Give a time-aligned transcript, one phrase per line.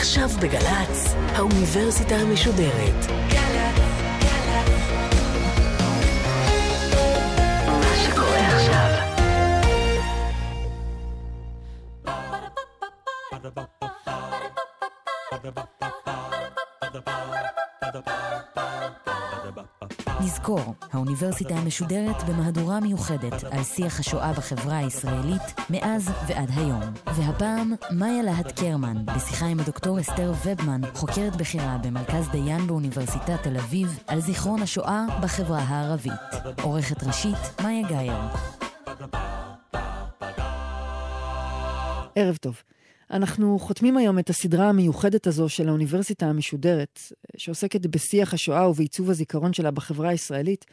[0.00, 3.06] עכשיו בגל"צ, האוניברסיטה המשודרת.
[20.50, 26.80] נזכור, האוניברסיטה המשודרת במהדורה מיוחדת על שיח השואה בחברה הישראלית מאז ועד היום.
[27.14, 33.56] והפעם, מאיה להט קרמן, בשיחה עם הדוקטור אסתר ובמן, חוקרת בכירה במרכז דיין באוניברסיטת תל
[33.56, 36.12] אביב, על זיכרון השואה בחברה הערבית.
[36.62, 38.20] עורכת ראשית, מאיה גאייר.
[42.14, 42.62] ערב טוב.
[43.10, 47.00] אנחנו חותמים היום את הסדרה המיוחדת הזו של האוניברסיטה המשודרת,
[47.36, 50.64] שעוסקת בשיח השואה ובעיצוב הזיכרון שלה בחברה הישראלית.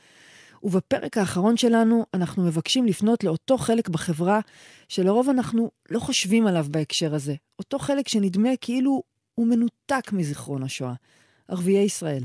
[0.64, 4.40] ובפרק האחרון שלנו אנחנו מבקשים לפנות לאותו חלק בחברה
[4.88, 7.36] שלרוב אנחנו לא חושבים עליו בהקשר הזה.
[7.59, 9.04] אותו חלק שנדמה כאילו
[9.36, 10.94] הוא מנותק מזיכרון השואה.
[11.48, 12.23] ערביי ישראל.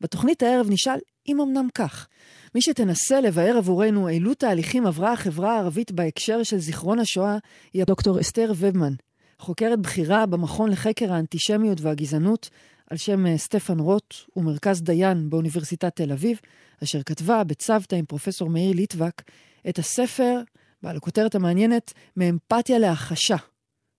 [0.00, 0.98] בתוכנית הערב נשאל
[1.28, 2.08] אם אמנם כך.
[2.54, 7.38] מי שתנסה לבאר עבורנו אילו תהליכים עברה החברה הערבית בהקשר של זיכרון השואה
[7.72, 8.92] היא הדוקטור אסתר ובמן,
[9.38, 12.50] חוקרת בכירה במכון לחקר האנטישמיות והגזענות
[12.90, 16.40] על שם אה, סטפן רוט ומרכז דיין באוניברסיטת תל אביב,
[16.84, 19.22] אשר כתבה בצוותא עם פרופסור מאיר ליטבק
[19.68, 20.40] את הספר,
[20.82, 23.36] בעל הכותרת המעניינת, מאמפתיה להכחשה.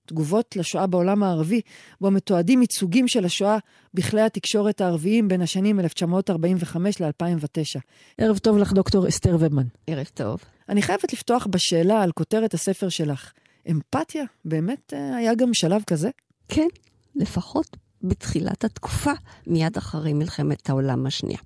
[0.05, 1.61] תגובות לשואה בעולם הערבי,
[2.01, 3.57] בו מתועדים ייצוגים של השואה
[3.93, 7.79] בכלי התקשורת הערביים בין השנים 1945 ל-2009.
[8.17, 9.67] ערב טוב לך, דוקטור אסתר ובמן.
[9.87, 10.39] ערב טוב.
[10.69, 13.31] אני חייבת לפתוח בשאלה על כותרת הספר שלך.
[13.71, 14.23] אמפתיה?
[14.45, 16.09] באמת אה, היה גם שלב כזה?
[16.47, 16.67] כן,
[17.15, 19.11] לפחות בתחילת התקופה,
[19.47, 21.39] מיד אחרי מלחמת העולם השנייה.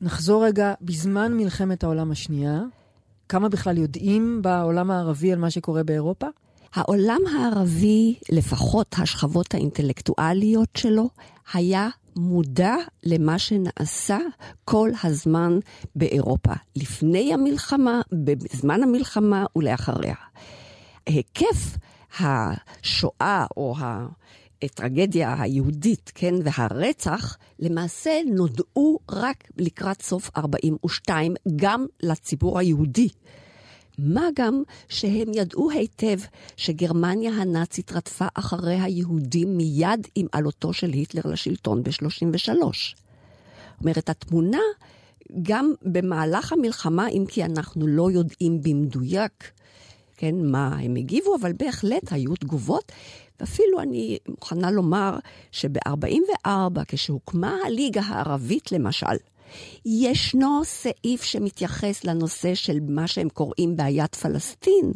[0.00, 2.60] נחזור רגע, בזמן מלחמת העולם השנייה,
[3.28, 6.26] כמה בכלל יודעים בעולם הערבי על מה שקורה באירופה?
[6.74, 11.08] העולם הערבי, לפחות השכבות האינטלקטואליות שלו,
[11.54, 12.74] היה מודע
[13.04, 14.18] למה שנעשה
[14.64, 15.58] כל הזמן
[15.96, 20.14] באירופה, לפני המלחמה, בזמן המלחמה ולאחריה.
[21.06, 21.76] היקף
[22.20, 23.74] השואה או
[24.62, 33.08] הטרגדיה היהודית, כן, והרצח, למעשה נודעו רק לקראת סוף 42, גם לציבור היהודי.
[33.98, 36.18] מה גם שהם ידעו היטב
[36.56, 42.48] שגרמניה הנאצית רדפה אחרי היהודים מיד עם עלותו של היטלר לשלטון ב-33.
[42.48, 42.70] זאת
[43.80, 44.60] אומרת, התמונה,
[45.42, 49.52] גם במהלך המלחמה, אם כי אנחנו לא יודעים במדויק
[50.22, 52.92] כן, מה הם הגיבו, אבל בהחלט היו תגובות.
[53.40, 55.18] ואפילו אני מוכנה לומר
[55.50, 56.48] שב-44,
[56.88, 59.16] כשהוקמה הליגה הערבית למשל,
[59.86, 64.92] ישנו סעיף שמתייחס לנושא של מה שהם קוראים בעיית פלסטין,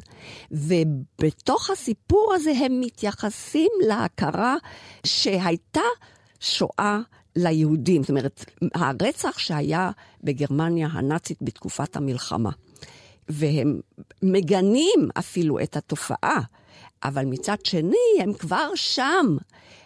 [0.51, 4.57] ובתוך הסיפור הזה הם מתייחסים להכרה
[5.07, 5.81] שהייתה
[6.41, 7.01] שואה
[7.37, 8.45] ליהודים, זאת אומרת,
[8.75, 9.91] הרצח שהיה
[10.25, 12.51] בגרמניה הנאצית בתקופת המלחמה.
[13.29, 13.81] והם
[14.23, 16.41] מגנים אפילו את התופעה,
[17.05, 19.37] אבל מצד שני, הם כבר שם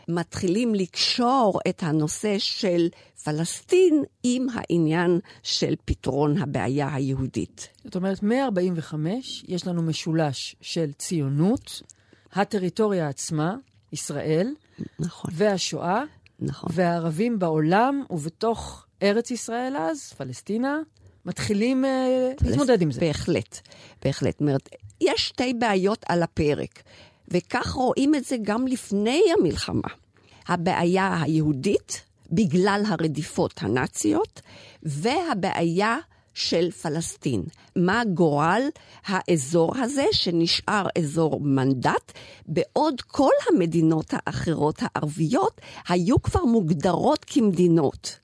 [0.08, 2.88] מתחילים לקשור את הנושא של
[3.24, 7.68] פלסטין עם העניין של פתרון הבעיה היהודית.
[7.84, 8.94] זאת אומרת, מ-45
[9.48, 11.82] יש לנו משולש של ציונות,
[12.32, 13.56] הטריטוריה עצמה,
[13.92, 14.54] ישראל,
[14.98, 15.30] נכון.
[15.34, 16.02] והשואה,
[16.40, 16.70] נכון.
[16.74, 20.78] והערבים בעולם ובתוך ארץ ישראל אז, פלסטינה,
[21.26, 23.00] מתחילים uh, להתמודד עם זה.
[23.00, 23.60] בהחלט,
[24.04, 24.32] בהחלט.
[24.32, 24.68] זאת אומרת,
[25.00, 26.82] יש שתי בעיות על הפרק,
[27.28, 29.88] וכך רואים את זה גם לפני המלחמה.
[30.48, 34.40] הבעיה היהודית, בגלל הרדיפות הנאציות,
[34.82, 35.96] והבעיה
[36.34, 37.42] של פלסטין.
[37.76, 38.62] מה גורל
[39.06, 42.12] האזור הזה שנשאר אזור מנדט,
[42.46, 48.18] בעוד כל המדינות האחרות הערביות היו כבר מוגדרות כמדינות.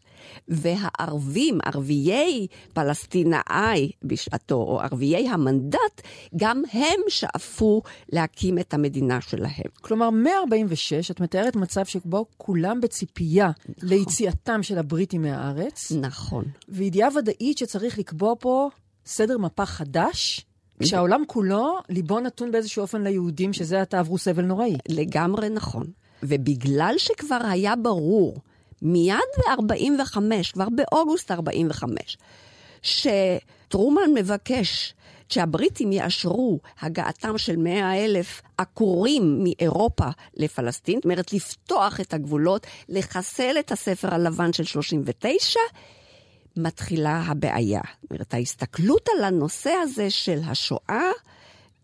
[0.49, 6.03] והערבים, ערביי פלסטינאי בשעתו, או ערביי המנדט,
[6.37, 7.83] גם הם שאפו
[8.13, 9.71] להקים את המדינה שלהם.
[9.81, 13.89] כלומר, מ-46 את מתארת מצב שבו כולם בציפייה נכון.
[13.89, 15.93] ליציאתם של הבריטים מהארץ.
[16.01, 16.45] נכון.
[16.69, 18.69] וידיעה ודאית שצריך לקבוע פה
[19.07, 20.47] סדר מפה חדש.
[20.83, 24.77] כשהעולם כולו, ליבו נתון באיזשהו אופן ליהודים, שזה עתה עברו סבל נוראי.
[24.89, 25.87] לגמרי נכון.
[26.23, 28.37] ובגלל שכבר היה ברור
[28.87, 30.19] מיד ב-45,
[30.53, 32.19] כבר באוגוסט 45,
[32.83, 34.95] שטרומן מבקש
[35.29, 43.57] שהבריטים יאשרו הגעתם של 100 אלף עקורים מאירופה לפלסטין, זאת אומרת לפתוח את הגבולות, לחסל
[43.59, 45.61] את הספר הלבן של 39,
[46.57, 47.81] מתחילה הבעיה.
[48.03, 51.11] זאת אומרת, ההסתכלות על הנושא הזה של השואה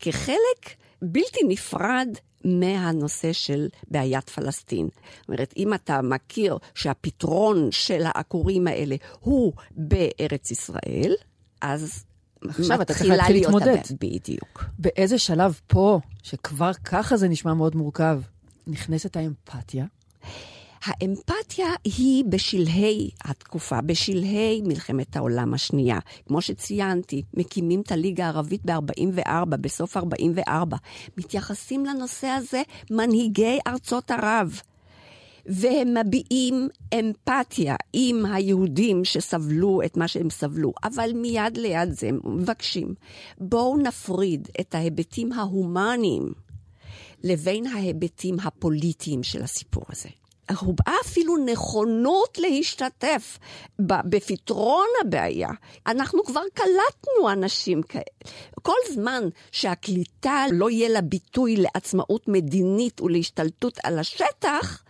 [0.00, 2.08] כחלק בלתי נפרד
[2.44, 4.88] מהנושא של בעיית פלסטין.
[5.20, 11.14] זאת אומרת, אם אתה מכיר שהפתרון של העקורים האלה הוא בארץ ישראל,
[11.60, 12.04] אז
[12.48, 13.78] עכשיו אתה צריך להתחיל להתמודד.
[14.00, 14.64] בדיוק.
[14.78, 18.20] באיזה שלב פה, שכבר ככה זה נשמע מאוד מורכב,
[18.66, 19.84] נכנסת האמפתיה?
[20.84, 25.98] האמפתיה היא בשלהי התקופה, בשלהי מלחמת העולם השנייה.
[26.26, 30.76] כמו שציינתי, מקימים את הליגה הערבית ב-44, בסוף 44.
[31.16, 34.60] מתייחסים לנושא הזה מנהיגי ארצות ערב.
[35.46, 36.68] והם מביעים
[36.98, 42.94] אמפתיה עם היהודים שסבלו את מה שהם סבלו, אבל מיד ליד זה הם מבקשים,
[43.38, 46.32] בואו נפריד את ההיבטים ההומניים
[47.24, 50.08] לבין ההיבטים הפוליטיים של הסיפור הזה.
[50.58, 53.38] הובעה אפילו נכונות להשתתף
[53.78, 55.48] בפתרון הבעיה.
[55.86, 58.02] אנחנו כבר קלטנו אנשים כאלה.
[58.62, 64.82] כל זמן שהקליטה לא יהיה לה ביטוי לעצמאות מדינית ולהשתלטות על השטח,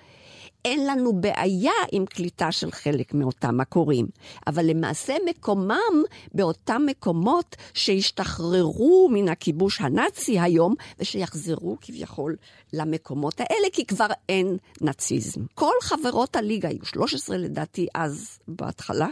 [0.65, 4.07] אין לנו בעיה עם קליטה של חלק מאותם הקוראים,
[4.47, 6.03] אבל למעשה מקומם
[6.35, 12.37] באותם מקומות שהשתחררו מן הכיבוש הנאצי היום, ושיחזרו כביכול
[12.73, 15.41] למקומות האלה, כי כבר אין נאציזם.
[15.55, 19.09] כל חברות הליגה, היו 13 לדעתי אז בהתחלה,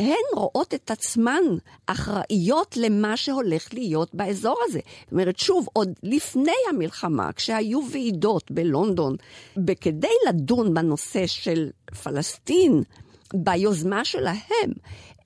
[0.00, 1.42] הן רואות את עצמן
[1.86, 4.80] אחראיות למה שהולך להיות באזור הזה.
[5.02, 9.16] זאת אומרת, שוב, עוד לפני המלחמה, כשהיו ועידות בלונדון,
[9.80, 11.70] כדי לדון בנושא של
[12.02, 12.82] פלסטין,
[13.34, 14.72] ביוזמה שלהם,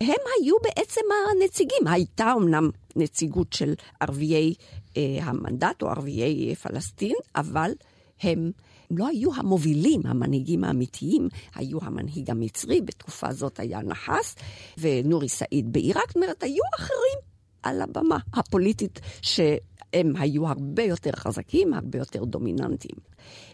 [0.01, 1.01] הם היו בעצם
[1.31, 1.87] הנציגים.
[1.87, 4.55] הייתה אמנם נציגות של ערביי
[4.97, 7.73] אה, המנדט או ערביי אה, פלסטין, אבל
[8.23, 8.51] הם
[8.99, 14.35] לא היו המובילים, המנהיגים האמיתיים, היו המנהיג המצרי, בתקופה זאת היה נחס,
[14.79, 17.19] ונורי סעיד בעיראק, זאת אומרת, היו אחרים
[17.63, 22.97] על הבמה הפוליטית שהם היו הרבה יותר חזקים, הרבה יותר דומיננטיים.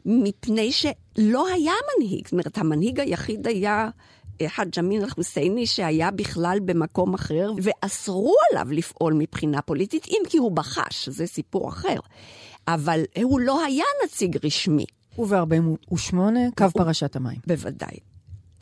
[0.07, 3.89] מפני שלא היה מנהיג, זאת אומרת, המנהיג היחיד היה...
[4.49, 10.53] חאג' אמין אל-חוסייני שהיה בכלל במקום אחר, ואסרו עליו לפעול מבחינה פוליטית, אם כי הוא
[10.53, 11.97] בחש, זה סיפור אחר.
[12.69, 14.85] אבל הוא לא היה נציג רשמי.
[15.21, 16.15] וב-48,
[16.57, 17.39] קו פרשת המים.
[17.47, 17.97] בוודאי.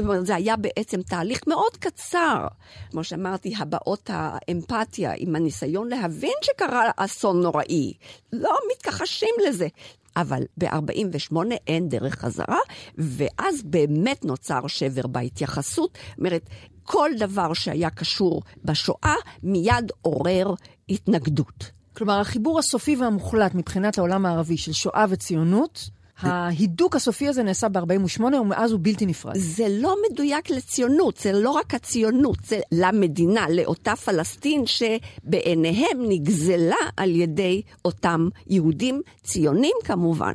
[0.01, 2.47] זאת אומרת, זה היה בעצם תהליך מאוד קצר.
[2.91, 7.93] כמו שאמרתי, הבעות האמפתיה עם הניסיון להבין שקרה אסון נוראי.
[8.33, 9.69] לא מתכחשים לזה.
[10.17, 12.59] אבל ב-48 אין דרך חזרה,
[12.99, 15.99] ואז באמת נוצר שבר בהתייחסות.
[16.09, 16.49] זאת אומרת,
[16.83, 20.55] כל דבר שהיה קשור בשואה מיד עורר
[20.89, 21.71] התנגדות.
[21.97, 28.23] כלומר, החיבור הסופי והמוחלט מבחינת העולם הערבי של שואה וציונות, ההידוק הסופי הזה נעשה ב-48,
[28.23, 29.37] ומאז הוא בלתי נפרד.
[29.37, 37.17] זה לא מדויק לציונות, זה לא רק הציונות, זה למדינה, לאותה פלסטין שבעיניהם נגזלה על
[37.17, 40.32] ידי אותם יהודים ציונים כמובן.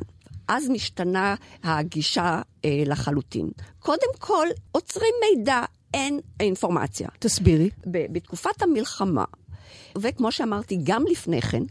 [0.48, 3.48] אז משתנה הגישה אה, לחלוטין.
[3.78, 5.62] קודם כל, עוצרים מידע,
[5.94, 7.08] אין אינפורמציה.
[7.18, 7.70] תסבירי.
[7.86, 9.24] בתקופת המלחמה,
[9.98, 11.62] וכמו שאמרתי, גם לפני כן,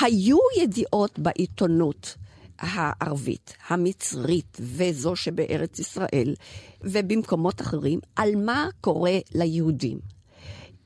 [0.00, 2.14] היו ידיעות בעיתונות
[2.58, 6.34] הערבית, המצרית וזו שבארץ ישראל
[6.80, 9.98] ובמקומות אחרים, על מה קורה ליהודים.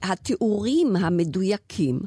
[0.02, 2.00] התיאורים המדויקים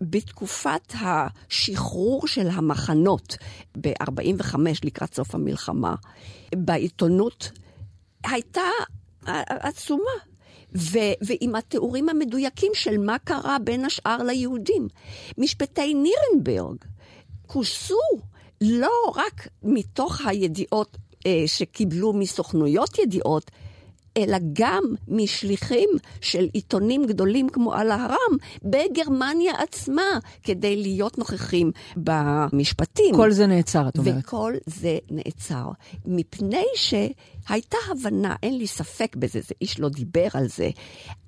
[0.00, 3.36] בתקופת השחרור של המחנות
[3.80, 5.94] ב-45 לקראת סוף המלחמה,
[6.54, 7.50] בעיתונות,
[8.24, 8.68] הייתה
[9.48, 10.10] עצומה.
[10.78, 14.88] ו- ועם התיאורים המדויקים של מה קרה בין השאר ליהודים.
[15.38, 16.76] משפטי נירנברג
[17.46, 17.98] כוסו
[18.60, 20.96] לא רק מתוך הידיעות
[21.26, 23.50] אה, שקיבלו מסוכנויות ידיעות,
[24.16, 25.88] אלא גם משליחים
[26.20, 33.14] של עיתונים גדולים כמו אל-אהרם בגרמניה עצמה, כדי להיות נוכחים במשפטים.
[33.16, 34.14] כל זה נעצר, את אומרת.
[34.18, 35.70] וכל זה נעצר,
[36.06, 40.70] מפני שהייתה הבנה, אין לי ספק בזה, זה איש לא דיבר על זה,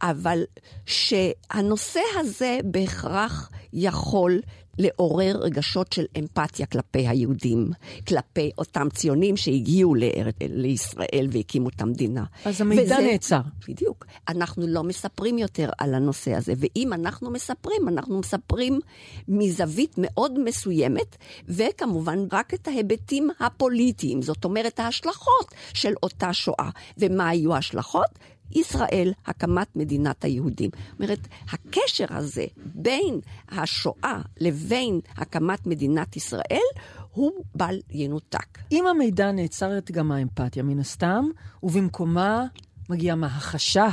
[0.03, 0.43] אבל
[0.87, 4.41] שהנושא הזה בהכרח יכול
[4.79, 7.71] לעורר רגשות של אמפתיה כלפי היהודים,
[8.09, 12.25] כלפי אותם ציונים שהגיעו לארץ, לישראל והקימו את המדינה.
[12.45, 13.41] אז המידע וזה, נעצר.
[13.69, 14.07] בדיוק.
[14.29, 18.81] אנחנו לא מספרים יותר על הנושא הזה, ואם אנחנו מספרים, אנחנו מספרים
[19.29, 21.17] מזווית מאוד מסוימת,
[21.49, 26.71] וכמובן רק את ההיבטים הפוליטיים, זאת אומרת ההשלכות של אותה שואה.
[26.99, 28.19] ומה היו ההשלכות?
[28.55, 30.71] ישראל, הקמת מדינת היהודים.
[30.90, 36.69] זאת אומרת, הקשר הזה בין השואה לבין הקמת מדינת ישראל
[37.12, 38.59] הוא בל ינותק.
[38.73, 41.25] אם המידע נעצרת גם האמפתיה מן הסתם,
[41.62, 42.47] ובמקומה
[42.88, 43.38] מגיעה מה?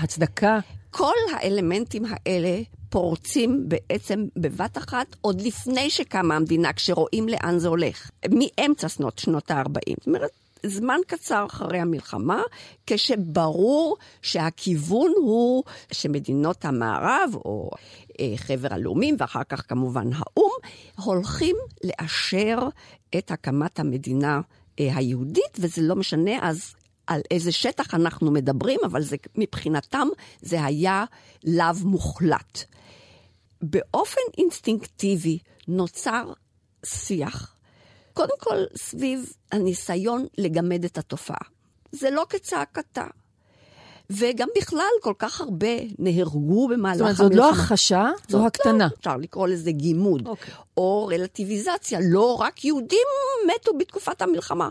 [0.04, 0.60] הצדקה?
[0.92, 8.12] כל האלמנטים האלה פורצים בעצם בבת אחת, עוד לפני שקמה המדינה, כשרואים לאן זה הולך,
[8.30, 9.96] מאמצע שנות, שנות ה-40.
[9.98, 10.30] זאת אומרת,
[10.68, 12.42] זמן קצר אחרי המלחמה,
[12.88, 17.70] כשברור שהכיוון הוא שמדינות המערב, או
[18.20, 20.52] אה, חבר הלאומים, ואחר כך כמובן האו"ם,
[21.04, 22.60] הולכים לאשר
[23.18, 24.42] את הקמת המדינה
[24.80, 26.74] אה, היהודית, וזה לא משנה אז
[27.08, 30.08] על איזה שטח אנחנו מדברים, אבל זה, מבחינתם
[30.42, 31.06] זה היה
[31.44, 32.64] לאו מוחלט.
[33.62, 36.34] באופן אינסטינקטיבי נוצר
[36.86, 37.55] שיח,
[38.16, 41.38] קודם כל סביב הניסיון לגמד את התופעה.
[41.92, 43.06] זה לא כצעקתה.
[44.10, 45.68] וגם בכלל, כל כך הרבה
[46.00, 47.14] נהרגו במהלך המלחמה.
[47.14, 48.88] זאת אומרת, זאת לא הכחשה, זו לא, הקטנה.
[49.00, 50.30] אפשר לקרוא לזה גימוד, Okay.
[50.30, 50.54] אוקיי.
[50.78, 52.00] או רלטיביזציה.
[52.04, 53.08] לא רק יהודים
[53.48, 54.70] מתו בתקופת המלחמה.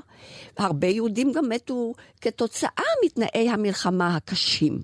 [0.58, 4.80] הרבה יהודים גם מתו כתוצאה מתנאי המלחמה הקשים.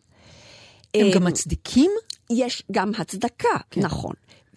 [0.94, 1.90] הם אה, גם מצדיקים?
[2.30, 3.48] יש גם הצדקה.
[3.70, 3.80] כן.
[3.80, 4.12] נכון.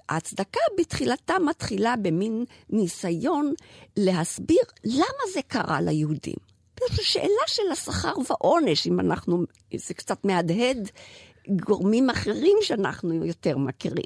[0.10, 3.54] ההצדקה בתחילתה מתחילה במין ניסיון
[3.98, 6.36] להסביר למה זה קרה ליהודים.
[6.92, 9.44] זו שאלה של השכר ועונש, אם אנחנו,
[9.76, 10.90] זה קצת מהדהד
[11.48, 14.06] גורמים אחרים שאנחנו יותר מכירים.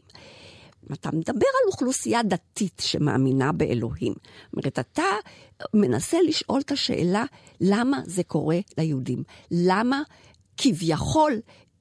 [0.93, 1.31] אתה מדבר
[1.63, 4.13] על אוכלוסייה דתית שמאמינה באלוהים.
[4.13, 5.03] זאת אומרת, אתה
[5.73, 7.25] מנסה לשאול את השאלה,
[7.61, 9.23] למה זה קורה ליהודים?
[9.51, 10.01] למה
[10.57, 11.33] כביכול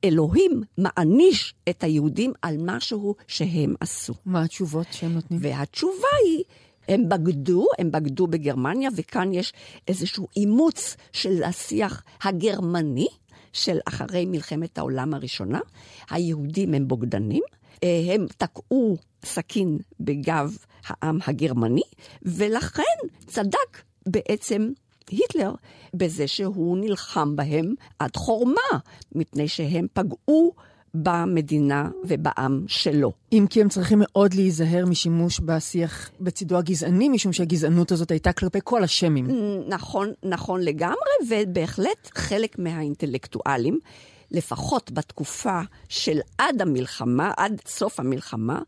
[0.06, 4.14] אלוהים מעניש את היהודים על משהו שהם עשו?
[4.26, 5.40] מה התשובות שהם נותנים?
[5.42, 6.44] והתשובה היא,
[6.88, 9.52] הם בגדו, הם בגדו בגרמניה, וכאן יש
[9.88, 13.08] איזשהו אימוץ של השיח הגרמני
[13.52, 15.60] של אחרי מלחמת העולם הראשונה.
[16.10, 17.42] היהודים הם בוגדנים,
[17.84, 21.82] אה, הם תקעו סכין בגב העם הגרמני,
[22.22, 22.82] ולכן
[23.26, 24.70] צדק בעצם
[25.10, 25.54] היטלר
[25.94, 28.78] בזה שהוא נלחם בהם עד חורמה,
[29.14, 30.52] מפני שהם פגעו
[30.94, 33.12] במדינה ובעם שלו.
[33.32, 38.58] אם כי הם צריכים מאוד להיזהר משימוש בשיח בצידו הגזעני, משום שהגזענות הזאת הייתה כלפי
[38.64, 39.26] כל השמים.
[39.68, 43.78] נכון, נכון לגמרי, ובהחלט חלק מהאינטלקטואלים,
[44.30, 48.60] לפחות בתקופה של עד המלחמה, עד סוף המלחמה,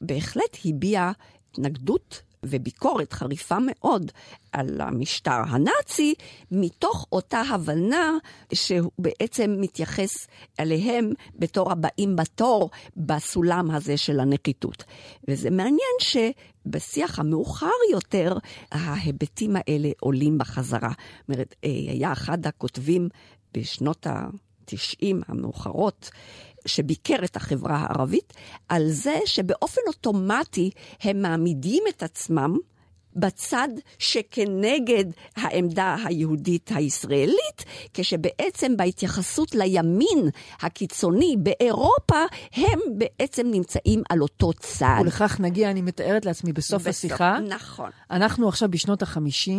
[0.00, 1.10] בהחלט הביע
[1.50, 4.12] התנגדות וביקורת חריפה מאוד
[4.52, 6.14] על המשטר הנאצי,
[6.50, 8.12] מתוך אותה הבנה
[8.52, 10.26] שהוא בעצם מתייחס
[10.60, 14.84] אליהם בתור הבאים בתור בסולם הזה של הנחיתות.
[15.28, 18.38] וזה מעניין שבשיח המאוחר יותר,
[18.72, 20.90] ההיבטים האלה עולים בחזרה.
[20.90, 23.08] זאת אומרת, היה אחד הכותבים
[23.54, 26.10] בשנות ה-90 המאוחרות,
[26.66, 28.32] שביקר את החברה הערבית,
[28.68, 30.70] על זה שבאופן אוטומטי
[31.02, 32.56] הם מעמידים את עצמם
[33.16, 33.68] בצד
[33.98, 35.04] שכנגד
[35.36, 40.28] העמדה היהודית הישראלית, כשבעצם בהתייחסות לימין
[40.60, 44.98] הקיצוני באירופה, הם בעצם נמצאים על אותו צד.
[45.00, 47.38] ולכך נגיע, אני מתארת לעצמי, בסוף, בסוף השיחה.
[47.48, 47.90] נכון.
[48.10, 49.50] אנחנו עכשיו בשנות ה-50,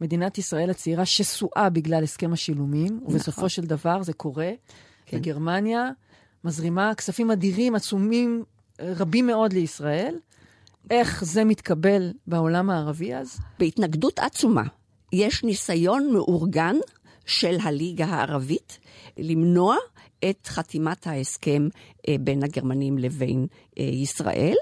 [0.00, 3.14] מדינת ישראל הצעירה שסועה בגלל הסכם השילומים, נכון.
[3.14, 4.50] ובסופו של דבר זה קורה.
[5.06, 5.18] כן.
[5.18, 5.90] בגרמניה
[6.44, 8.44] מזרימה כספים אדירים, עצומים,
[8.80, 10.14] רבים מאוד לישראל.
[10.90, 13.38] איך זה מתקבל בעולם הערבי אז?
[13.58, 14.62] בהתנגדות עצומה.
[15.12, 16.76] יש ניסיון מאורגן
[17.26, 18.78] של הליגה הערבית
[19.18, 19.76] למנוע
[20.30, 21.68] את חתימת ההסכם
[22.20, 24.56] בין הגרמנים לבין ישראל.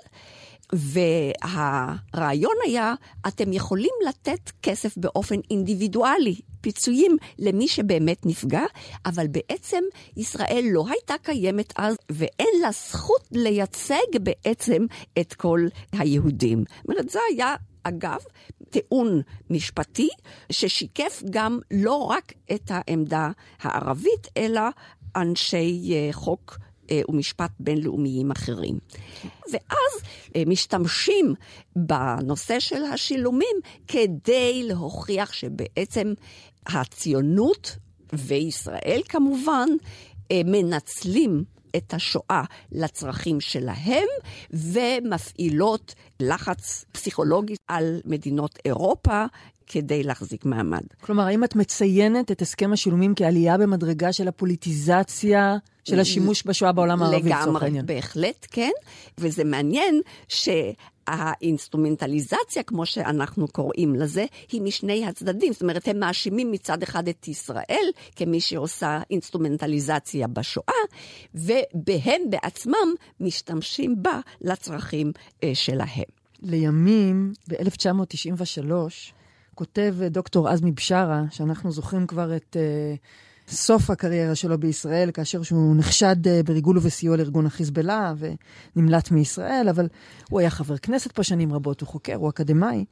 [0.72, 2.94] והרעיון היה,
[3.28, 8.64] אתם יכולים לתת כסף באופן אינדיבידואלי, פיצויים למי שבאמת נפגע,
[9.06, 9.84] אבל בעצם
[10.16, 14.86] ישראל לא הייתה קיימת אז, ואין לה זכות לייצג בעצם
[15.20, 15.60] את כל
[15.92, 16.64] היהודים.
[16.68, 18.18] זאת אומרת, זה היה אגב,
[18.70, 20.08] טיעון משפטי
[20.52, 23.30] ששיקף גם לא רק את העמדה
[23.62, 24.62] הערבית, אלא
[25.16, 25.82] אנשי
[26.12, 26.58] חוק
[27.08, 28.78] ומשפט בינלאומיים אחרים.
[29.52, 30.02] ואז
[30.46, 31.34] משתמשים
[31.76, 33.56] בנושא של השילומים
[33.88, 36.12] כדי להוכיח שבעצם
[36.66, 37.76] הציונות
[38.12, 39.68] וישראל כמובן
[40.32, 41.44] מנצלים
[41.76, 42.42] את השואה
[42.72, 44.08] לצרכים שלהם
[44.50, 49.24] ומפעילות לחץ פסיכולוגי על מדינות אירופה
[49.68, 50.82] כדי להחזיק מעמד.
[51.00, 57.02] כלומר, האם את מציינת את הסכם השילומים כעלייה במדרגה של הפוליטיזציה של השימוש בשואה בעולם
[57.02, 57.84] הערבי, לצורך העניין?
[57.84, 58.70] לגמרי, בהחלט כן,
[59.18, 60.48] וזה מעניין ש...
[61.08, 65.52] האינסטרומנטליזציה, כמו שאנחנו קוראים לזה, היא משני הצדדים.
[65.52, 70.74] זאת אומרת, הם מאשימים מצד אחד את ישראל כמי שעושה אינסטרומנטליזציה בשואה,
[71.34, 75.12] והם בעצמם משתמשים בה לצרכים
[75.44, 76.08] אה, שלהם.
[76.42, 78.72] לימים, ב-1993,
[79.58, 85.76] כותב דוקטור עזמי בשארה, שאנחנו זוכרים כבר את אה, סוף הקריירה שלו בישראל, כאשר שהוא
[85.76, 88.14] נחשד אה, בריגול ובסיוע לארגון החיזבאללה
[88.76, 89.88] ונמלט מישראל, אבל
[90.30, 92.84] הוא היה חבר כנסת פה שנים רבות, הוא חוקר, הוא אקדמאי.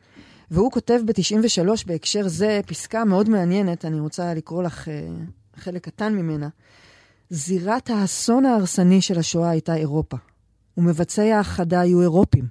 [0.50, 5.08] והוא כותב ב-93 בהקשר זה פסקה מאוד מעניינת, אני רוצה לקרוא לך אה,
[5.56, 6.48] חלק קטן ממנה.
[7.30, 10.16] זירת האסון ההרסני של השואה הייתה אירופה,
[10.76, 12.44] ומבצעי ההאחדה היו אירופים.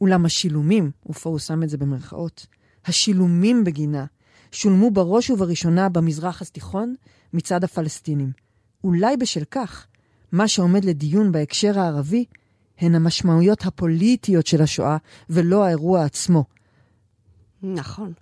[0.00, 2.46] אולם השילומים, ופה הוא שם את זה במרכאות,
[2.86, 4.04] השילומים בגינה
[4.52, 6.94] שולמו בראש ובראשונה במזרח התיכון
[7.32, 8.30] מצד הפלסטינים.
[8.84, 9.86] אולי בשל כך,
[10.32, 12.24] מה שעומד לדיון בהקשר הערבי
[12.78, 14.96] הן המשמעויות הפוליטיות של השואה
[15.30, 16.44] ולא האירוע עצמו.
[17.62, 18.12] נכון.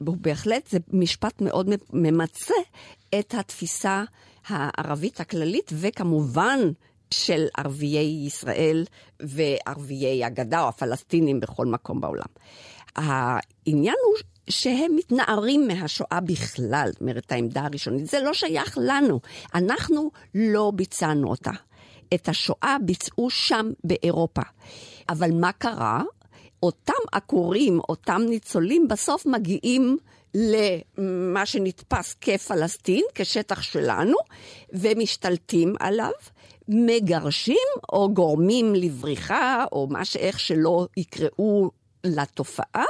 [0.00, 2.54] בהחלט זה משפט מאוד ממצה
[3.18, 4.04] את התפיסה
[4.48, 6.58] הערבית הכללית, וכמובן
[7.10, 8.84] של ערביי ישראל
[9.20, 12.26] וערביי הגדה או הפלסטינים בכל מקום בעולם.
[12.96, 14.14] העניין הוא
[14.50, 18.06] שהם מתנערים מהשואה בכלל, זאת אומרת, העמדה הראשונית.
[18.06, 19.20] זה לא שייך לנו.
[19.54, 21.50] אנחנו לא ביצענו אותה.
[22.14, 24.42] את השואה ביצעו שם באירופה.
[25.08, 26.02] אבל מה קרה?
[26.62, 29.96] אותם עקורים, אותם ניצולים, בסוף מגיעים
[30.34, 34.16] למה שנתפס כפלסטין, כשטח שלנו,
[34.72, 36.12] ומשתלטים עליו,
[36.68, 41.70] מגרשים או גורמים לבריחה, או מה שאיך שלא יקראו
[42.04, 42.84] לתופעה.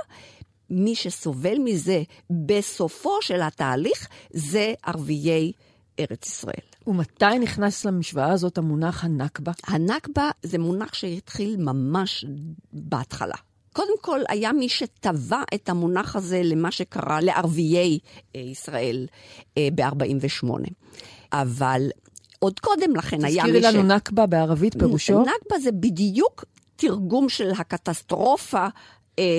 [0.70, 5.52] מי שסובל מזה בסופו של התהליך זה ערביי
[6.00, 6.68] ארץ ישראל.
[6.86, 9.52] ומתי נכנס למשוואה הזאת המונח הנכבה?
[9.66, 12.24] הנכבה זה מונח שהתחיל ממש
[12.72, 13.34] בהתחלה.
[13.72, 17.98] קודם כל, היה מי שטבע את המונח הזה למה שקרה לערביי
[18.36, 19.06] אה, ישראל
[19.58, 20.48] אה, ב-48.
[21.32, 21.82] אבל
[22.38, 23.54] עוד קודם לכן היה מי ש...
[23.54, 25.20] תזכירי לנו נכבה בערבית, פירושו?
[25.20, 26.44] נכבה זה בדיוק
[26.76, 28.66] תרגום של הקטסטרופה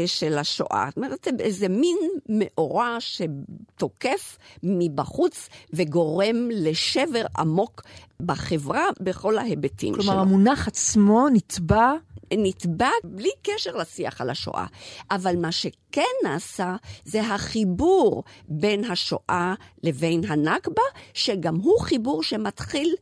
[0.05, 0.85] של השואה.
[0.89, 1.97] זאת אומרת, זה איזה מין
[2.29, 7.81] מאורע שתוקף מבחוץ וגורם לשבר עמוק
[8.19, 10.13] בחברה בכל ההיבטים כלומר, שלו.
[10.13, 11.93] כלומר, המונח עצמו נתבע
[12.37, 14.65] נתבע בלי קשר לשיח על השואה.
[15.11, 20.81] אבל מה שכן נעשה זה החיבור בין השואה לבין הנכבה,
[21.13, 22.95] שגם הוא חיבור שמתחיל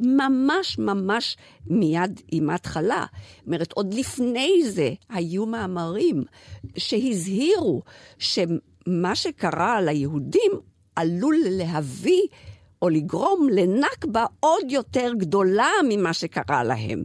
[0.00, 3.04] ממש ממש מיד עם ההתחלה.
[3.36, 6.24] זאת אומרת, עוד לפני זה היו מאמרים
[6.76, 7.82] שהזהירו
[8.18, 10.52] שמה שקרה ליהודים
[10.96, 12.22] עלול להביא
[12.82, 17.04] או לגרום לנכבה עוד יותר גדולה ממה שקרה להם.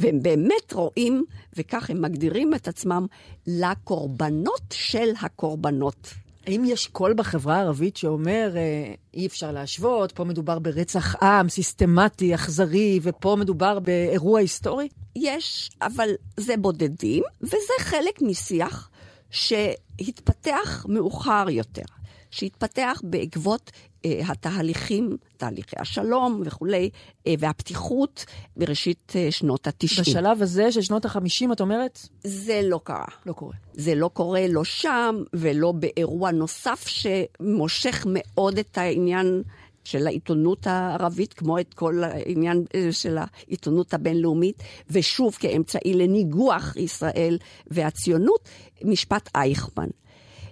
[0.00, 1.24] והם באמת רואים,
[1.56, 3.06] וכך הם מגדירים את עצמם,
[3.46, 6.14] לקורבנות של הקורבנות.
[6.48, 12.34] האם יש קול בחברה הערבית שאומר, אה, אי אפשר להשוות, פה מדובר ברצח עם סיסטמטי,
[12.34, 14.88] אכזרי, ופה מדובר באירוע היסטורי?
[15.16, 18.90] יש, אבל זה בודדים, וזה חלק משיח
[19.30, 21.97] שהתפתח מאוחר יותר.
[22.30, 23.70] שהתפתח בעקבות
[24.04, 26.90] אה, התהליכים, תהליכי השלום וכולי,
[27.26, 28.24] אה, והפתיחות
[28.56, 30.00] בראשית אה, שנות ה-90.
[30.00, 32.08] בשלב הזה של שנות ה-50, את אומרת?
[32.24, 33.04] זה לא קרה.
[33.26, 33.54] לא קורה.
[33.74, 39.42] זה לא קורה לא שם ולא באירוע נוסף שמושך מאוד את העניין
[39.88, 47.38] של העיתונות הערבית, כמו את כל העניין אה, של העיתונות הבינלאומית, ושוב כאמצעי לניגוח ישראל
[47.66, 48.48] והציונות,
[48.84, 49.88] משפט אייכמן.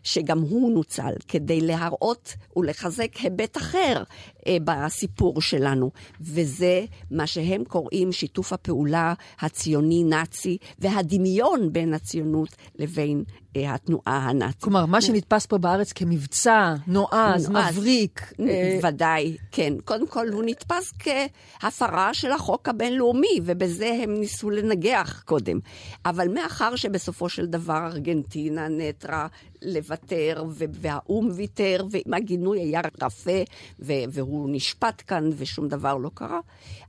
[0.06, 4.02] שגם הוא נוצל כדי להראות ולחזק היבט אחר
[4.46, 5.90] אה, בסיפור שלנו,
[6.20, 13.24] וזה מה שהם קוראים שיתוף הפעולה הציוני-נאצי והדמיון בין הציונות לבין
[13.56, 14.62] אה, התנועה הנאצית.
[14.62, 18.32] כלומר, מה שנתפס פה בארץ כמבצע נועז, מבריק.
[18.40, 18.78] אה...
[18.82, 19.72] ודאי, כן.
[19.84, 25.58] קודם כל, הוא נתפס כהפרה של החוק הבינלאומי, ובזה הם ניסו לנגח קודם.
[26.04, 29.26] אבל מאחר שבסופו של דבר ארגנטינה נעתרה
[29.66, 33.42] לוותר, והאו"ם ויתר, והגינוי היה רפה,
[33.78, 36.40] והוא נשפט כאן ושום דבר לא קרה,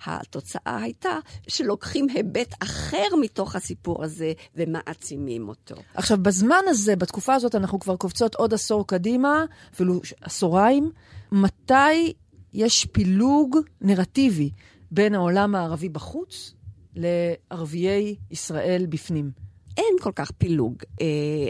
[0.05, 5.75] התוצאה הייתה שלוקחים היבט אחר מתוך הסיפור הזה ומעצימים אותו.
[5.93, 10.91] עכשיו, בזמן הזה, בתקופה הזאת, אנחנו כבר קופצות עוד עשור קדימה, אפילו עשוריים.
[11.31, 12.13] מתי
[12.53, 14.49] יש פילוג נרטיבי
[14.91, 16.53] בין העולם הערבי בחוץ
[16.95, 19.31] לערביי ישראל בפנים?
[19.77, 20.75] אין כל כך פילוג.
[21.01, 21.05] אה,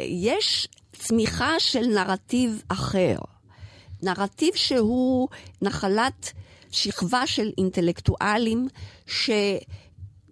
[0.07, 0.67] יש
[0.99, 3.17] צמיחה של נרטיב אחר.
[4.03, 5.27] נרטיב שהוא
[5.61, 6.33] נחלת
[6.71, 8.67] שכבה של אינטלקטואלים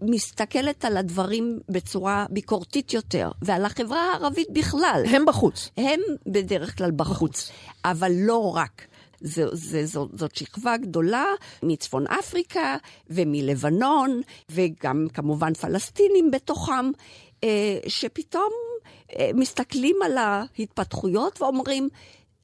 [0.01, 5.03] שמסתכלת על הדברים בצורה ביקורתית יותר, ועל החברה הערבית בכלל.
[5.07, 5.69] הם בחוץ.
[5.77, 7.51] הם בדרך כלל בחוץ, בחוץ.
[7.85, 8.87] אבל לא רק.
[9.21, 11.25] זה, זה, זאת, זאת שכבה גדולה
[11.63, 12.77] מצפון אפריקה
[13.09, 16.91] ומלבנון, וגם כמובן פלסטינים בתוכם,
[17.43, 18.51] אה, שפתאום
[19.33, 21.89] מסתכלים על ההתפתחויות ואומרים,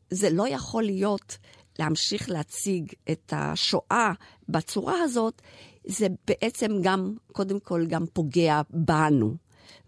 [0.09, 1.37] זה לא יכול להיות
[1.79, 4.11] להמשיך להציג את השואה
[4.49, 5.41] בצורה הזאת,
[5.85, 9.35] זה בעצם גם, קודם כל, גם פוגע בנו.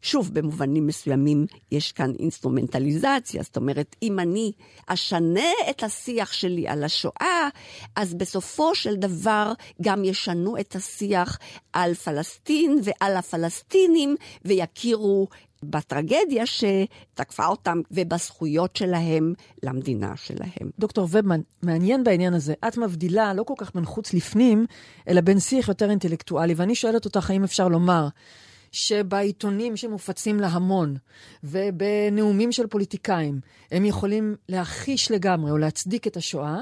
[0.02, 4.52] שוב, במובנים מסוימים יש כאן אינסטרומנטליזציה, זאת אומרת, אם אני
[4.88, 7.50] אשנה את השיח שלי על השואה,
[7.96, 11.39] אז בסופו של דבר גם ישנו את השיח
[11.74, 15.28] על פלסטין ועל הפלסטינים, ויכירו
[15.69, 20.69] בטרגדיה שתקפה אותם ובזכויות שלהם למדינה שלהם.
[20.80, 24.65] דוקטור ובמן, מעניין בעניין הזה, את מבדילה לא כל כך בין חוץ לפנים,
[25.08, 28.08] אלא בין שיח יותר אינטלקטואלי, ואני שואלת אותך האם אפשר לומר
[28.71, 30.95] שבעיתונים שמופצים להמון
[31.43, 33.39] ובנאומים של פוליטיקאים,
[33.71, 36.60] הם יכולים להכחיש לגמרי או להצדיק את השואה,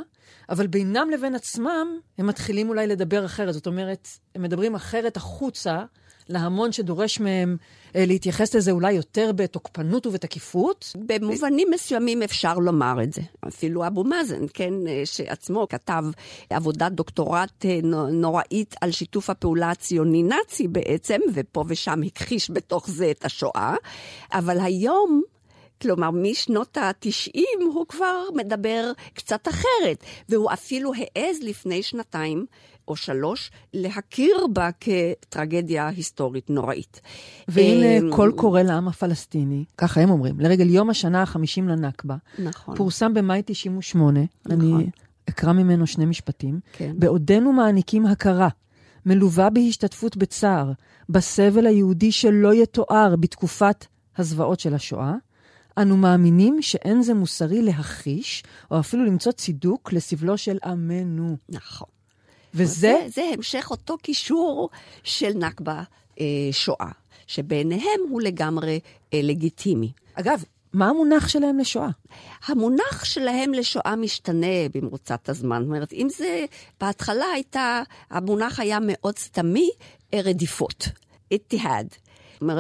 [0.50, 1.88] אבל בינם לבין עצמם
[2.18, 3.54] הם מתחילים אולי לדבר אחרת.
[3.54, 5.84] זאת אומרת, הם מדברים אחרת החוצה
[6.32, 7.58] להמון שדורש מהם
[7.96, 10.96] אה, להתייחס לזה אולי יותר בתוקפנות ובתקיפות?
[10.96, 13.22] במובנים מסוימים אפשר לומר את זה.
[13.48, 16.04] אפילו אבו מאזן, כן, אה, שעצמו כתב
[16.50, 17.80] עבודת דוקטורט אה,
[18.12, 23.76] נוראית על שיתוף הפעולה הציוני-נאצי בעצם, ופה ושם הכחיש בתוך זה את השואה.
[24.34, 25.22] אבל היום...
[25.82, 32.46] כלומר, משנות ה-90 הוא כבר מדבר קצת אחרת, והוא אפילו העז לפני שנתיים
[32.92, 37.02] או שלוש להכיר בה כטרגדיה היסטורית נוראית.
[37.48, 42.16] והנה אמ, קול קורא לעם הפלסטיני, ככה הם אומרים, לרגל יום השנה ה-50 לנכבה.
[42.40, 42.76] נכון.
[42.76, 44.52] פורסם במאי 98, נכון.
[44.52, 44.90] אני
[45.30, 46.60] אקרא ממנו שני משפטים.
[46.74, 46.96] כן.
[47.00, 48.50] בעודנו מעניקים הכרה,
[49.06, 50.72] מלווה בהשתתפות בצער,
[51.10, 53.86] בסבל היהודי שלא יתואר בתקופת
[54.18, 55.14] הזוועות של השואה,
[55.78, 61.38] אנו מאמינים שאין זה מוסרי להכחיש, או אפילו למצוא צידוק לסבלו של עמנו.
[61.50, 61.88] נכון.
[62.54, 62.74] וזה...
[62.74, 64.70] זה, זה המשך אותו קישור
[65.04, 65.84] של נכבה
[66.20, 66.92] אה, שואה,
[67.28, 68.80] שבעיניהם הוא לגמרי
[69.14, 69.92] אה, לגיטימי.
[70.14, 71.90] אגב, מה המונח שלהם לשואה?
[72.46, 75.62] המונח שלהם לשואה משתנה במרוצת הזמן.
[75.62, 76.46] זאת אומרת, אם זה,
[76.82, 79.70] בהתחלה הייתה, המונח היה מאוד סתמי,
[80.14, 80.88] אה, רדיפות.
[81.32, 81.88] איתיהד.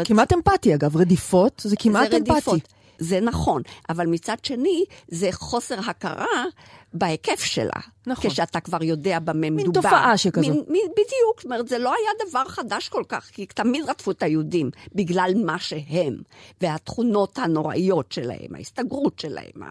[0.06, 2.32] כמעט אמפתי, אגב, רדיפות זה כמעט זה אמפתי.
[2.32, 2.62] רדיפות.
[3.00, 6.46] זה נכון, אבל מצד שני, זה חוסר הכרה
[6.94, 7.80] בהיקף שלה.
[8.08, 8.32] נכון.
[8.32, 9.64] כשאתה כבר יודע במה מדובר.
[9.64, 10.42] מין תופעה שכזו.
[10.42, 14.12] מין, מין, בדיוק, זאת אומרת, זה לא היה דבר חדש כל כך, כי תמיד רדפו
[14.12, 16.18] את היהודים בגלל מה שהם,
[16.62, 19.62] והתכונות הנוראיות שלהם, ההסתגרות שלהם,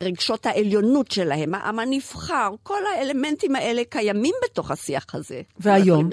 [0.00, 5.42] הרגשות העליונות שלהם, העם הנבחר, כל האלמנטים האלה קיימים בתוך השיח הזה.
[5.58, 6.10] והיום?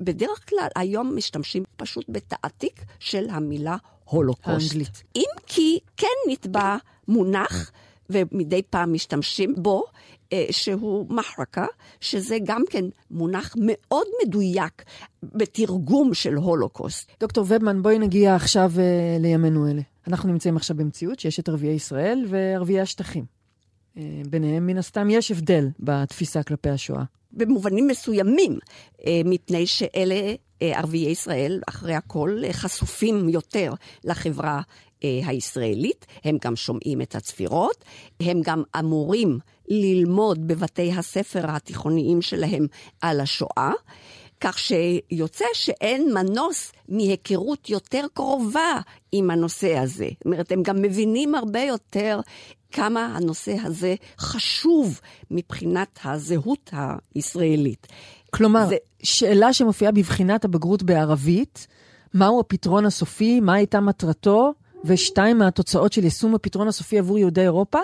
[0.00, 4.48] בדרך כלל היום משתמשים פשוט בתעתיק של המילה הולוקוסט.
[4.48, 5.02] האנגלית.
[5.16, 6.76] אם כי כן נתבע
[7.08, 7.70] מונח,
[8.10, 9.84] ומדי פעם משתמשים בו,
[10.32, 11.66] אה, שהוא מחרקה,
[12.00, 14.82] שזה גם כן מונח מאוד מדויק
[15.22, 17.12] בתרגום של הולוקוסט.
[17.20, 19.82] דוקטור ובמן, בואי נגיע עכשיו אה, לימינו אלה.
[20.08, 23.24] אנחנו נמצאים עכשיו במציאות שיש את ערביי ישראל וערביי השטחים.
[23.96, 27.02] אה, ביניהם, מן הסתם, יש הבדל בתפיסה כלפי השואה.
[27.32, 28.58] במובנים מסוימים,
[29.24, 33.72] מפני שאלה ערביי ישראל, אחרי הכל, חשופים יותר
[34.04, 34.60] לחברה
[35.02, 37.84] הישראלית, הם גם שומעים את הצפירות,
[38.20, 42.66] הם גם אמורים ללמוד בבתי הספר התיכוניים שלהם
[43.00, 43.72] על השואה.
[44.40, 48.80] כך שיוצא שאין מנוס מהיכרות יותר קרובה
[49.12, 50.08] עם הנושא הזה.
[50.10, 52.20] זאת אומרת, הם גם מבינים הרבה יותר
[52.72, 56.70] כמה הנושא הזה חשוב מבחינת הזהות
[57.14, 57.86] הישראלית.
[58.30, 58.76] כלומר, זה...
[59.02, 61.66] שאלה שמופיעה בבחינת הבגרות בערבית,
[62.14, 64.52] מהו הפתרון הסופי, מה הייתה מטרתו,
[64.84, 67.78] ושתיים מהתוצאות של יישום הפתרון הסופי עבור יהודי אירופה,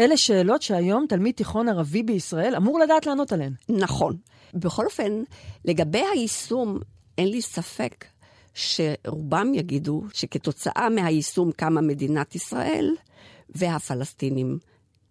[0.00, 3.52] אלה שאלות שהיום תלמיד תיכון ערבי בישראל אמור לדעת לענות עליהן.
[3.68, 4.16] נכון.
[4.54, 5.22] בכל אופן,
[5.64, 6.78] לגבי היישום,
[7.18, 8.04] אין לי ספק
[8.54, 12.94] שרובם יגידו שכתוצאה מהיישום קמה מדינת ישראל,
[13.50, 14.58] והפלסטינים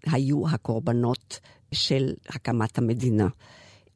[0.05, 1.39] היו הקורבנות
[1.71, 3.27] של הקמת המדינה.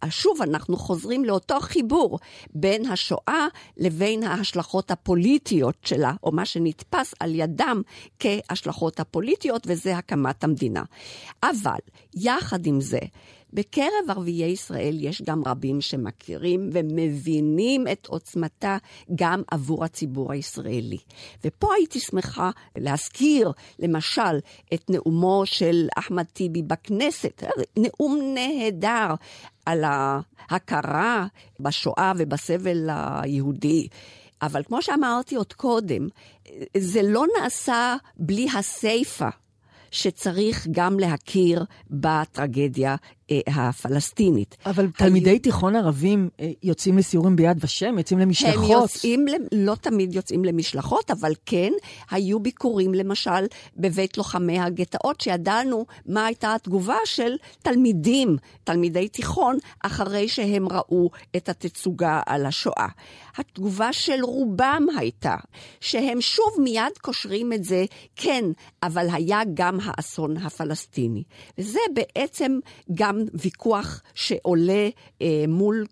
[0.10, 2.20] שוב אנחנו חוזרים לאותו חיבור
[2.54, 7.82] בין השואה לבין ההשלכות הפוליטיות שלה, או מה שנתפס על ידם
[8.20, 10.84] כהשלכות הפוליטיות, וזה הקמת המדינה.
[11.44, 11.80] אבל
[12.16, 13.00] יחד עם זה,
[13.54, 18.78] בקרב ערביי ישראל יש גם רבים שמכירים ומבינים את עוצמתה
[19.16, 20.98] גם עבור הציבור הישראלי.
[21.46, 24.40] ופה הייתי שמחה להזכיר, למשל,
[24.74, 27.44] את נאומו של אחמד טיבי בכנסת,
[27.78, 29.14] נאום נהדר
[29.72, 31.26] על ההכרה
[31.60, 33.88] בשואה ובסבל היהודי.
[34.42, 36.08] אבל כמו שאמרתי עוד קודם,
[36.78, 39.30] זה לא נעשה בלי הסיפה
[39.92, 42.96] שצריך גם להכיר בטרגדיה
[43.32, 44.58] אה, הפלסטינית.
[44.66, 45.40] אבל תלמידי היו...
[45.40, 47.98] תיכון ערבים אה, יוצאים לסיורים ביד ושם?
[47.98, 48.64] יוצאים למשלחות?
[48.64, 51.72] הם יוצאים, לא תמיד יוצאים למשלחות, אבל כן,
[52.12, 53.46] היו ביקורים למשל
[53.78, 61.50] בבית לוחמי הגטאות, שידענו מה הייתה התגובה של תלמידים, תלמידי תיכון, אחרי שהם ראו את
[61.50, 62.88] התצוגה על השואה.
[63.38, 65.36] התגובה של רובם הייתה
[65.80, 68.46] שהם שוב מיד קושרים את זה, כן,
[68.84, 71.24] אבל היה גם האסון הפלסטיני.
[71.58, 72.60] וזה בעצם
[72.94, 74.90] גם ויכוח שעולה
[75.22, 75.86] אה, מול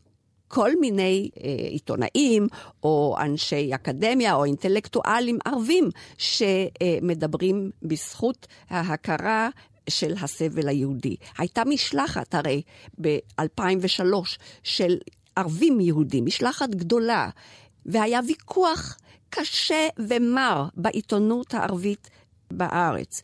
[0.48, 2.48] כל מיני אה, עיתונאים
[2.84, 9.50] או אנשי אקדמיה או אינטלקטואלים ערבים שמדברים בזכות ההכרה
[9.90, 11.16] של הסבל היהודי.
[11.38, 12.62] הייתה משלחת הרי
[13.02, 14.04] ב-2003
[14.64, 14.98] של
[15.36, 17.30] ערבים יהודים, משלחת גדולה,
[17.86, 18.98] והיה ויכוח
[19.30, 22.10] קשה ומר בעיתונות הערבית
[22.54, 23.22] בארץ.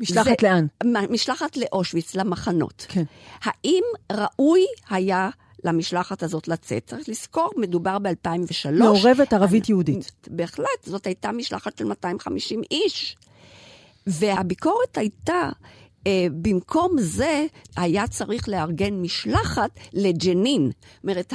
[0.00, 0.66] משלחת זה, לאן?
[1.10, 2.86] משלחת לאושוויץ, למחנות.
[2.88, 3.02] כן.
[3.42, 3.82] האם
[4.12, 5.30] ראוי היה
[5.64, 6.86] למשלחת הזאת לצאת?
[6.86, 8.70] צריך לזכור, מדובר ב-2003.
[8.78, 10.12] מעורבת ערבית-יהודית.
[10.30, 13.16] בהחלט, זאת הייתה משלחת של 250 איש.
[14.06, 15.50] והביקורת הייתה
[16.06, 20.70] אה, במקום זה היה צריך לארגן משלחת לג'נין.
[20.70, 21.32] זאת אומרת,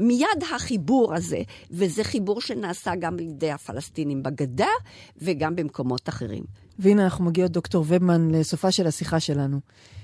[0.00, 4.68] מיד החיבור הזה, וזה חיבור שנעשה גם לידי הפלסטינים בגדה
[5.16, 6.65] וגם במקומות אחרים.
[6.78, 9.60] והנה אנחנו מגיעות, דוקטור ובמן, לסופה של השיחה שלנו.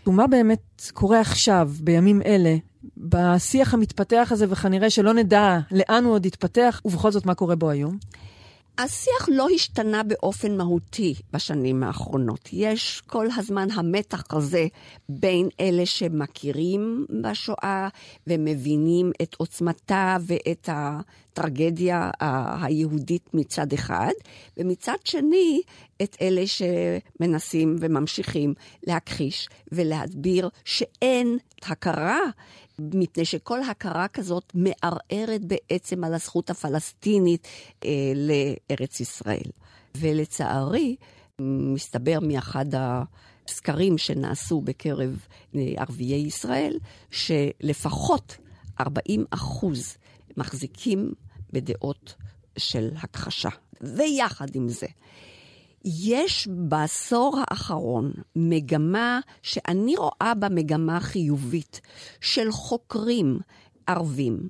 [0.07, 2.57] ומה באמת קורה עכשיו, בימים אלה,
[2.97, 7.71] בשיח המתפתח הזה, וכנראה שלא נדע לאן הוא עוד יתפתח, ובכל זאת מה קורה בו
[7.71, 7.99] היום?
[8.79, 12.49] השיח לא השתנה באופן מהותי בשנים האחרונות.
[12.53, 14.67] יש כל הזמן המתח הזה
[15.09, 17.89] בין אלה שמכירים בשואה
[18.27, 20.69] ומבינים את עוצמתה ואת
[21.33, 22.11] הטרגדיה
[22.63, 24.13] היהודית מצד אחד,
[24.57, 25.61] ומצד שני,
[26.03, 28.55] את אלה שמנסים וממשיכים
[28.87, 32.21] להכחיש ולהסביר שאין הכרה
[32.79, 37.49] מפני שכל הכרה כזאת מערערת בעצם על הזכות הפלסטינית
[37.85, 39.51] אה, לארץ ישראל.
[39.97, 40.97] ולצערי,
[41.39, 46.79] מסתבר מאחד הסקרים שנעשו בקרב אה, ערביי ישראל,
[47.11, 48.37] שלפחות
[48.81, 49.97] 40 אחוז
[50.37, 51.13] מחזיקים
[51.53, 52.15] בדעות
[52.59, 53.49] של הכחשה.
[53.81, 54.87] ויחד עם זה,
[55.85, 61.81] יש בעשור האחרון מגמה שאני רואה בה מגמה חיובית
[62.21, 63.39] של חוקרים
[63.87, 64.49] ערבים.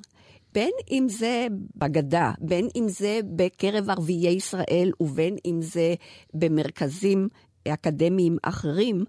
[0.55, 5.95] בין אם זה בגדה, בין אם זה בקרב ערביי ישראל ובין אם זה
[6.35, 7.29] במרכזים
[7.69, 9.05] אקדמיים אחרים,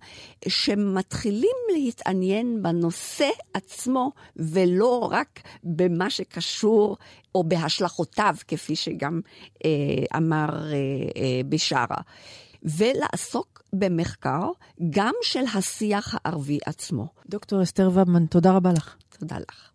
[0.48, 6.98] שמתחילים להתעניין בנושא עצמו, ולא רק במה שקשור,
[7.36, 9.22] או בהשלכותיו, כפי שגם
[9.66, 9.70] אה,
[10.18, 10.72] אמר אה,
[11.18, 11.98] אה, בשארה.
[12.64, 14.52] ולעסוק במחקר
[14.90, 17.08] גם של השיח הערבי עצמו.
[17.30, 18.96] דוקטור אסתר ובמן, תודה רבה לך.
[19.20, 19.70] תודה לך.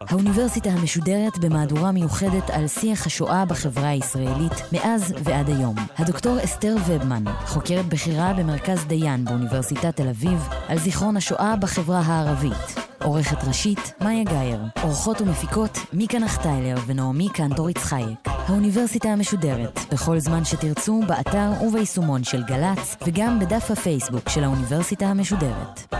[0.00, 5.74] האוניברסיטה המשודרת במהדורה מיוחדת על שיח השואה בחברה הישראלית מאז ועד היום.
[5.98, 12.86] הדוקטור אסתר ובמן, חוקרת בכירה במרכז דיין באוניברסיטת תל אביב, על זיכרון השואה בחברה הערבית.
[13.02, 14.60] עורכת ראשית, מאיה גאייר.
[14.82, 18.18] עורכות ומפיקות, מיקה נחטיילר ונעמי קנטור יצחייק.
[18.26, 25.94] האוניברסיטה המשודרת, בכל זמן שתרצו, באתר וביישומון של גל"צ, וגם בדף הפייסבוק של האוניברסיטה המשודרת.